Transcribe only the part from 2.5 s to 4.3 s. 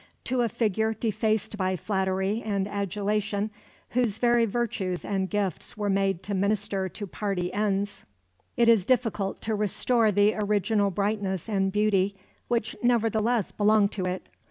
adulation, whose